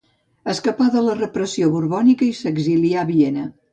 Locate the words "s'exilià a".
2.39-3.09